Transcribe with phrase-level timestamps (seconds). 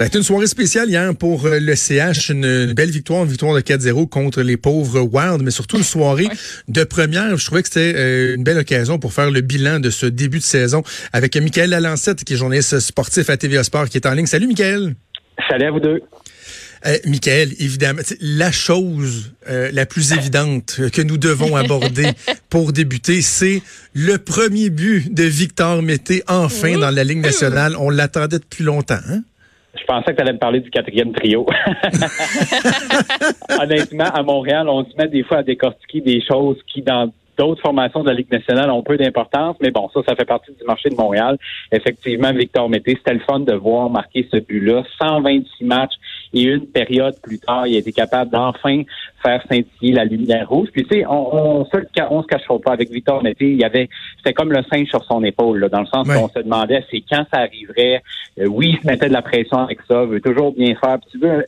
[0.00, 3.28] Ça a été une soirée spéciale hier pour euh, le CH, une belle victoire, une
[3.28, 6.26] victoire de 4-0 contre les pauvres Wild, mais surtout une soirée
[6.68, 7.36] de première.
[7.36, 10.38] Je trouvais que c'était euh, une belle occasion pour faire le bilan de ce début
[10.38, 10.82] de saison
[11.12, 14.24] avec Michael Lalancette, qui est journaliste sportif à TVA Sport, qui est en ligne.
[14.24, 14.94] Salut Michael.
[15.50, 16.00] Salut à vous deux.
[16.86, 22.08] Euh, Michael, évidemment, la chose la plus évidente que nous devons aborder
[22.48, 23.60] pour débuter, c'est
[23.92, 27.76] le premier but de Victor Mété, enfin dans la Ligue nationale.
[27.78, 29.00] On l'attendait depuis longtemps.
[29.06, 29.24] Hein?
[29.78, 31.46] Je pensais que tu allais me parler du quatrième trio.
[33.60, 37.62] Honnêtement, à Montréal, on se met des fois à décortiquer des choses qui, dans d'autres
[37.62, 40.64] formations de la Ligue nationale ont peu d'importance, mais bon, ça, ça fait partie du
[40.64, 41.38] marché de Montréal.
[41.72, 44.82] Effectivement, Victor Mété, c'était le fun de voir marquer ce but-là.
[45.00, 45.94] 126 matchs
[46.32, 48.82] et une période plus tard, il a été capable d'enfin
[49.22, 50.68] faire scintiller la lumière rouge.
[50.72, 51.76] Puis tu sais, on, on, se,
[52.10, 53.50] on se cachera pas avec Victor Mété.
[53.50, 56.28] Il y avait, c'était comme le singe sur son épaule, là, dans le sens qu'on
[56.28, 58.02] se demandait c'est quand ça arriverait?
[58.38, 60.98] Euh, oui, il se mettait de la pression avec ça, veut toujours bien faire.
[61.00, 61.44] Puis tu veux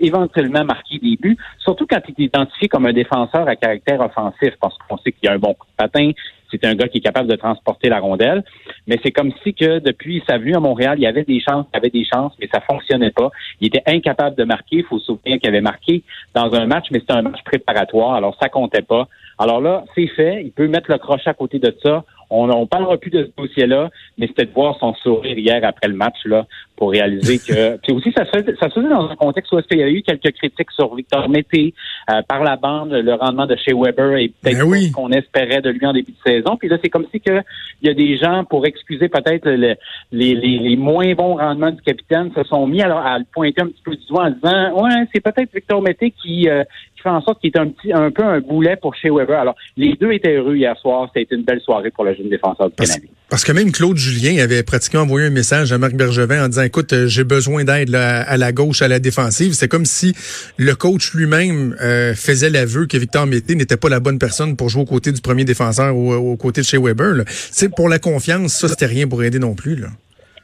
[0.00, 4.54] éventuellement marquer des buts, surtout quand il est identifié comme un défenseur à caractère offensif,
[4.60, 6.10] parce qu'on sait qu'il a un bon coup de patin,
[6.50, 8.44] c'est un gars qui est capable de transporter la rondelle.
[8.86, 11.76] Mais c'est comme si que depuis sa venue à Montréal, il avait des chances, il
[11.76, 13.30] avait des chances, mais ça fonctionnait pas.
[13.60, 14.76] Il était incapable de marquer.
[14.76, 16.02] Il faut se souvenir qu'il avait marqué
[16.34, 19.08] dans un match, mais c'était un match préparatoire, alors ça comptait pas.
[19.38, 20.42] Alors là, c'est fait.
[20.44, 22.04] Il peut mettre le crochet à côté de ça.
[22.30, 25.88] On ne parlera plus de ce dossier-là, mais c'était de voir son sourire hier après
[25.88, 26.46] le match là
[26.76, 27.76] pour réaliser que.
[27.82, 29.88] Puis aussi, ça se, faisait, ça se faisait dans un contexte où il y a
[29.88, 31.74] eu quelques critiques sur Victor Mété
[32.10, 35.60] euh, par la bande, le rendement de chez Weber et peut-être ben ce qu'on espérait
[35.62, 36.56] de lui en début de saison.
[36.56, 37.40] Puis là, c'est comme si que
[37.82, 39.76] il y a des gens pour excuser peut-être les,
[40.12, 43.66] les, les, moins bons rendements du capitaine se sont mis à, à le pointer un
[43.66, 46.64] petit peu du doigt en disant ouais, c'est peut-être Victor Mété qui euh,
[47.10, 49.38] en sorte qu'il est un petit, un peu un boulet pour chez Weber.
[49.38, 51.10] Alors, les deux étaient heureux hier soir.
[51.14, 53.08] C'était une belle soirée pour le jeune défenseur du Canadien.
[53.28, 56.62] Parce que même Claude Julien avait pratiquement envoyé un message à Marc Bergevin en disant,
[56.62, 59.52] écoute, euh, j'ai besoin d'aide à la gauche, à la défensive.
[59.54, 60.14] C'est comme si
[60.58, 64.68] le coach lui-même euh, faisait l'aveu que Victor Mété n'était pas la bonne personne pour
[64.68, 67.24] jouer aux côtés du premier défenseur ou aux côtés de chez Weber.
[67.26, 69.76] C'est pour la confiance, ça, c'était rien pour aider non plus.
[69.76, 69.88] Là.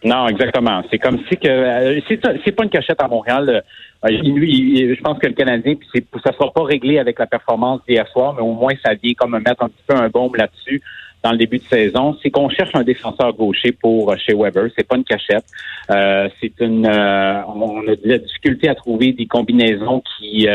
[0.04, 0.82] Non, exactement.
[0.90, 2.00] C'est comme si que euh,
[2.44, 3.62] c'est pas une cachette à Montréal.
[4.04, 7.80] Euh, lui, je pense que le Canadien, puis ça sera pas réglé avec la performance
[7.88, 10.82] d'hier soir, mais au moins ça vient comme mettre un petit peu un bombe là-dessus
[11.22, 12.16] dans le début de saison.
[12.20, 14.70] C'est qu'on cherche un défenseur gaucher pour euh, chez Weber.
[14.76, 15.44] C'est pas une cachette.
[15.90, 16.86] Euh, c'est une.
[16.86, 20.48] on a de la difficulté à trouver des combinaisons qui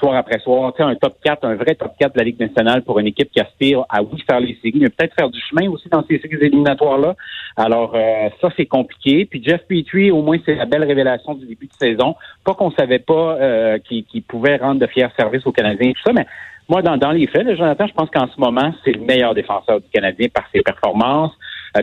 [0.00, 2.98] soir après soir, un top 4, un vrai top 4 de la Ligue nationale pour
[2.98, 5.88] une équipe qui aspire à oui faire les séries, mais peut-être faire du chemin aussi
[5.88, 7.14] dans ces séries éliminatoires-là.
[7.56, 9.26] Alors euh, ça, c'est compliqué.
[9.26, 12.16] Puis Jeff Petrie, au moins, c'est la belle révélation du début de saison.
[12.44, 16.02] Pas qu'on savait pas euh, qu'il pouvait rendre de fiers services aux Canadiens et tout
[16.04, 16.26] ça, mais
[16.70, 19.80] moi, dans, dans les faits, Jonathan, je pense qu'en ce moment, c'est le meilleur défenseur
[19.80, 21.32] du Canadien par ses performances.
[21.76, 21.82] Euh,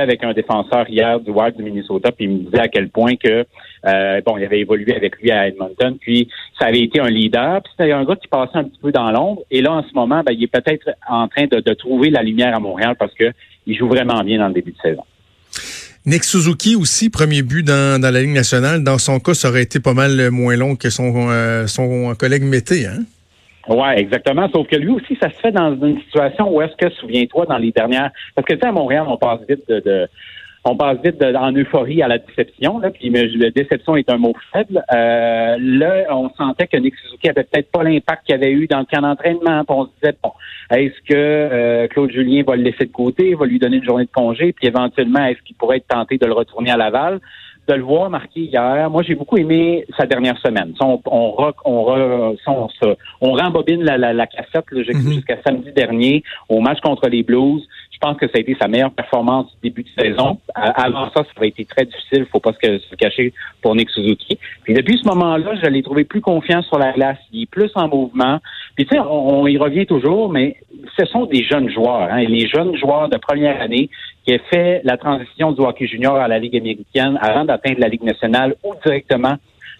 [0.00, 3.16] avec un défenseur hier du Wild du Minnesota, puis il me disait à quel point
[3.16, 3.44] que
[3.86, 7.62] euh, bon, il avait évolué avec lui à Edmonton, puis ça avait été un leader,
[7.62, 9.42] puis c'était un gars qui passait un petit peu dans l'ombre.
[9.50, 12.54] Et là, en ce moment, ben, il est peut-être en train de, trouver la lumière
[12.54, 13.32] à Montréal parce que
[13.66, 15.02] il joue vraiment bien dans le début de saison.
[16.06, 18.84] Nick Suzuki aussi, premier but dans, la Ligue nationale.
[18.84, 22.44] Dans son cas, ça aurait été pas mal moins long que son, euh, son collègue
[22.44, 23.04] Mété, hein?
[23.68, 24.48] Oui, exactement.
[24.54, 27.58] Sauf que lui aussi, ça se fait dans une situation où est-ce que, souviens-toi, dans
[27.58, 28.10] les dernières...
[28.34, 30.08] Parce que, tu sais, à Montréal, on passe vite de...
[30.64, 32.78] on passe vite de, en euphorie à la déception.
[32.78, 34.84] Là, puis la déception est un mot faible.
[34.92, 38.80] Euh, là, on sentait que Nick Suzuki avait peut-être pas l'impact qu'il avait eu dans
[38.80, 39.64] le camp d'entraînement.
[39.68, 40.32] On se disait, bon,
[40.70, 44.04] est-ce que euh, Claude Julien va le laisser de côté, va lui donner une journée
[44.04, 47.20] de congé, puis éventuellement, est-ce qu'il pourrait être tenté de le retourner à Laval?
[47.68, 48.88] De le voir marquer hier.
[48.90, 50.74] Moi, j'ai beaucoup aimé sa dernière semaine.
[50.80, 52.68] On, on, on, on,
[53.20, 55.14] on rembobine la, la, la cassette mm-hmm.
[55.14, 57.66] jusqu'à samedi dernier au match contre les Blues.
[57.96, 60.38] Je pense que ça a été sa meilleure performance du début de saison.
[60.54, 62.20] Avant ça, ça aurait été très difficile.
[62.20, 63.32] Il faut pas se cacher
[63.62, 64.38] pour Nick Suzuki.
[64.64, 67.16] Puis depuis ce moment-là, je l'ai trouvé plus confiant sur la glace.
[67.32, 68.38] Il est plus en mouvement.
[68.74, 70.56] Puis tu sais, on, y revient toujours, mais
[70.98, 72.08] ce sont des jeunes joueurs.
[72.10, 73.90] Hein, les jeunes joueurs de première année
[74.24, 77.88] qui ont fait la transition du hockey junior à la Ligue américaine avant d'atteindre la
[77.88, 79.36] Ligue nationale ou directement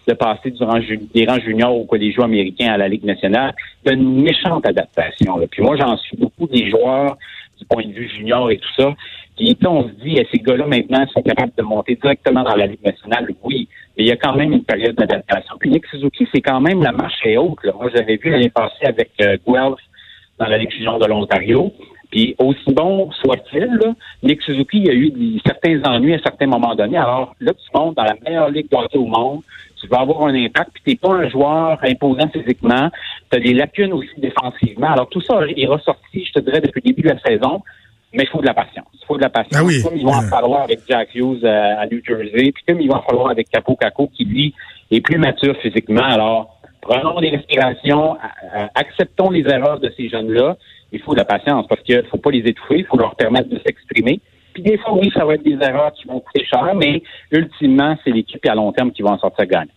[0.07, 0.79] de passer du rang,
[1.15, 3.55] des rangs juniors au collégiaux américain à la Ligue nationale.
[3.87, 5.39] A une méchante adaptation.
[5.51, 7.17] Puis moi, j'en suis beaucoup des joueurs
[7.59, 8.95] du point de vue junior et tout ça.
[9.37, 12.67] Puis on se dit, eh, ces gars-là maintenant sont capables de monter directement dans la
[12.67, 13.27] Ligue nationale.
[13.43, 15.57] Oui, mais il y a quand même une période d'adaptation.
[15.59, 17.63] Puis Nick Suzuki, c'est quand même la marche est haute.
[17.65, 17.73] Là.
[17.79, 19.81] Moi, j'avais vu l'année passée avec euh, Guelph
[20.39, 21.73] dans la Ligue junior de l'Ontario.
[22.11, 23.81] Puis aussi bon soit-il,
[24.23, 25.13] Nick Suzuki a eu
[25.45, 26.97] certains ennuis à certains moments donnés.
[26.99, 29.41] Alors là, tu montes dans la meilleure ligue de au monde,
[29.81, 32.91] tu vas avoir un impact, puis tu n'es pas un joueur imposant physiquement,
[33.31, 34.93] tu as des lacunes aussi défensivement.
[34.93, 37.63] Alors tout ça est ressorti, je te dirais, depuis le début de la saison.
[38.13, 38.87] mais il faut de la patience.
[38.95, 39.61] Il faut de la patience.
[39.61, 39.83] Ah oui.
[39.83, 42.89] Comme il va en falloir avec Jack Hughes à, à New Jersey, puis comme il
[42.89, 44.55] va en falloir avec Capo Caco, qui lui
[44.91, 46.05] est plus mature physiquement.
[46.05, 46.56] Alors,
[46.87, 48.17] prenons des respirations,
[48.75, 50.57] acceptons les erreurs de ces jeunes-là.
[50.93, 53.17] Il faut de la patience parce qu'il ne faut pas les étouffer, il faut leur
[53.17, 54.21] permettre de s'exprimer.
[54.55, 57.97] Puis des fois, oui, ça va être des erreurs qui vont coûter cher, mais ultimement,
[58.05, 59.71] c'est l'équipe à long terme qui va en sortir gagnant.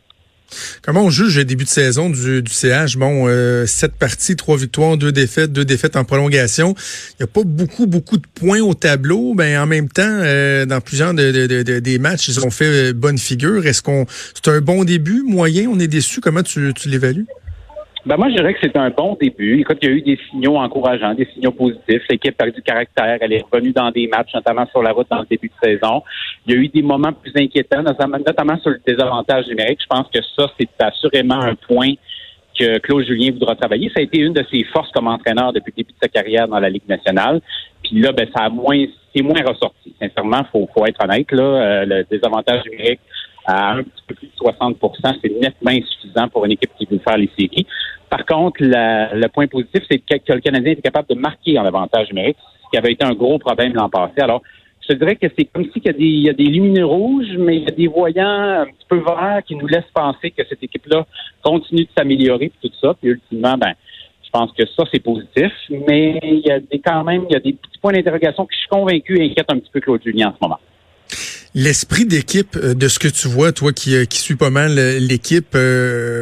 [0.81, 2.97] Comment on juge le début de saison du, du CH?
[2.97, 6.75] Bon, euh, sept parties, trois victoires, deux défaites, deux défaites en prolongation.
[7.11, 9.33] Il n'y a pas beaucoup, beaucoup de points au tableau.
[9.35, 13.65] Ben, en même temps, euh, dans plusieurs de, des matchs, ils ont fait bonne figure.
[13.65, 15.69] Est-ce qu'on c'est un bon début, moyen?
[15.71, 16.21] On est déçu.
[16.21, 17.27] Comment tu, tu l'évalues?
[18.05, 19.59] Ben moi, je dirais que c'est un bon début.
[19.59, 22.01] Écoute, il y a eu des signaux encourageants, des signaux positifs.
[22.09, 23.17] L'équipe a du caractère.
[23.19, 26.01] Elle est revenue dans des matchs, notamment sur la route dans le début de saison.
[26.45, 29.79] Il y a eu des moments plus inquiétants, notamment sur le désavantage numérique.
[29.81, 31.93] Je pense que ça, c'est assurément un point
[32.57, 33.89] que Claude Julien voudra travailler.
[33.93, 36.47] Ça a été une de ses forces comme entraîneur depuis le début de sa carrière
[36.47, 37.41] dans la Ligue nationale.
[37.83, 39.93] Puis là, ben, ça a moins, c'est moins ressorti.
[40.01, 41.43] Sincèrement, faut, faut être honnête là.
[41.43, 43.01] Euh, le désavantage numérique
[43.49, 44.77] à un petit peu plus de 60
[45.21, 47.65] c'est nettement insuffisant pour une équipe qui veut faire les séries.
[48.09, 52.09] Par contre, le point positif, c'est que, le Canadien était capable de marquer en avantage
[52.09, 54.21] numérique, ce qui avait été un gros problème l'an passé.
[54.21, 54.41] Alors,
[54.87, 57.67] je dirais que c'est comme s'il y, y, a des lumineux rouges, mais il y
[57.67, 61.05] a des voyants un petit peu verts qui nous laissent penser que cette équipe-là
[61.43, 62.95] continue de s'améliorer, tout ça.
[62.99, 63.73] Puis ultimement, ben,
[64.23, 67.35] je pense que ça, c'est positif, mais il y a des, quand même, il y
[67.35, 70.29] a des petits points d'interrogation que je suis convaincu inquiètent un petit peu Claude Julien
[70.29, 70.59] en ce moment.
[71.55, 74.77] L'esprit d'équipe, euh, de ce que tu vois, toi qui, euh, qui suis pas mal
[74.77, 75.57] euh, l'équipe,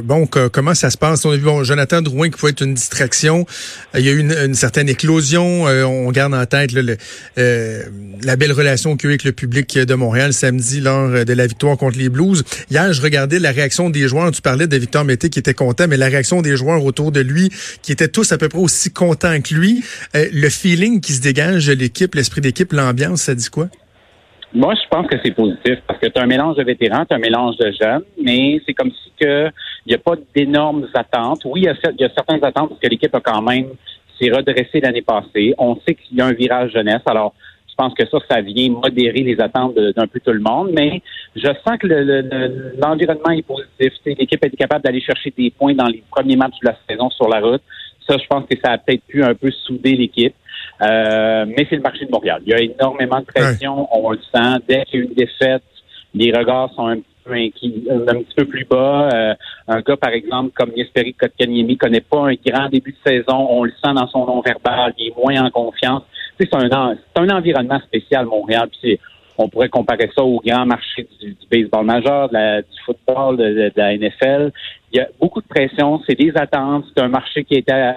[0.06, 1.26] bon, comment ça se passe?
[1.26, 3.46] On a vu bon, Jonathan Drouin qui pouvait être une distraction.
[3.94, 5.64] Il y a eu une, certaine éclosion.
[5.64, 9.94] on garde en tête la belle relation qu'il y a eu avec le public de
[9.96, 12.44] Montréal samedi lors de la victoire contre les Blues.
[12.72, 14.32] Hier, je regardais la réaction des joueurs.
[14.32, 17.20] Tu parlais de Victor Mété qui était content, mais la réaction des joueurs autour de
[17.20, 17.52] lui,
[17.82, 19.84] qui étaient tous à peu près aussi contents que lui.
[20.14, 23.70] le feeling qui se dégage de l'équipe, l'esprit d'équipe, l'ambiance, ça dit quoi?
[24.54, 27.14] Moi, je pense que c'est positif parce que tu as un mélange de vétérans, tu
[27.14, 29.50] un mélange de jeunes, mais c'est comme si que
[29.86, 31.42] il n'y a pas d'énormes attentes.
[31.46, 33.68] Oui, il y, a, certaines attentes parce que l'équipe a quand même
[34.20, 35.54] s'est redressée l'année passée.
[35.58, 37.02] On sait qu'il y a un virage jeunesse.
[37.06, 37.34] Alors,
[37.68, 41.02] je pense que ça, ça vient modérer les attentes d'un peu tout le monde, mais
[41.36, 41.88] je sens que
[42.82, 43.94] l'environnement est positif.
[44.06, 47.28] L'équipe est capable d'aller chercher des points dans les premiers matchs de la saison sur
[47.28, 47.62] la route.
[48.08, 50.34] Ça, je pense que ça a peut-être pu un peu souder l'équipe.
[50.82, 52.42] Euh, mais c'est le marché de Montréal.
[52.46, 54.64] Il y a énormément de pression, on le sent.
[54.68, 55.64] Dès qu'il y a une défaite,
[56.14, 59.10] les regards sont un petit peu, inquiets, un petit peu plus bas.
[59.14, 59.34] Euh,
[59.68, 63.48] un gars, par exemple, comme Yesperi Kotkaniemi, connaît pas un grand début de saison.
[63.50, 64.94] On le sent dans son nom verbal.
[64.98, 66.04] Il est moins en confiance.
[66.40, 66.70] C'est un,
[67.16, 68.70] un environnement spécial, Montréal.
[68.80, 69.00] Puis
[69.38, 74.52] on pourrait comparer ça au grand marché du, baseball majeur, du football, de, la NFL.
[74.92, 77.94] Il y a beaucoup de pression, c'est des attentes, c'est un marché qui était euh,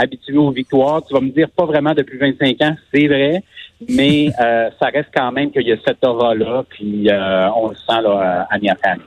[0.00, 1.02] habitué aux victoires.
[1.06, 3.42] Tu vas me dire pas vraiment depuis 25 ans, c'est vrai,
[3.88, 7.74] mais euh, ça reste quand même qu'il y a cette aura-là, puis euh, on le
[7.74, 9.02] sent là, à Niatani.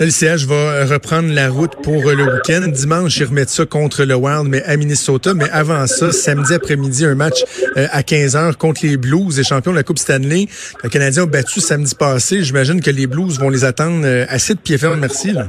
[0.00, 2.68] Le CH va reprendre la route pour le week-end.
[2.68, 5.34] Dimanche, ils remettent ça contre le Wild, mais à Minnesota.
[5.34, 7.42] Mais avant ça, samedi après-midi, un match
[7.74, 10.46] à 15 h contre les Blues, les champions de la Coupe Stanley.
[10.84, 12.44] Le Canadien a battu samedi passé.
[12.44, 15.00] J'imagine que les Blues vont les attendre assez de pied ferme.
[15.00, 15.32] Merci.
[15.32, 15.48] Là.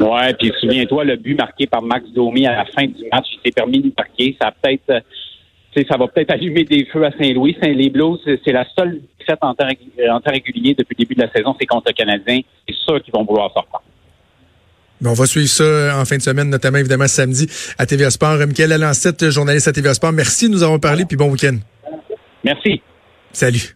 [0.00, 3.38] Ouais, puis souviens-toi, le but marqué par Max Domi à la fin du match, il
[3.44, 4.36] s'est permis de marquer.
[4.40, 7.56] Ça peut-être, euh, ça va peut-être allumer des feux à Saint-Louis.
[7.60, 9.66] Saint les Blues, c'est la seule fête en temps,
[10.10, 12.40] en temps régulier depuis le début de la saison, c'est contre le Canadien.
[12.68, 13.80] C'est sûr qu'ils vont vouloir sortir.
[15.04, 17.46] on va suivre ça en fin de semaine, notamment évidemment samedi
[17.78, 18.38] à TVA Sport.
[18.46, 21.56] Michael Alancette, journaliste à TVA Sport, merci nous avoir parlé, puis bon week-end.
[22.44, 22.80] Merci.
[23.32, 23.75] Salut.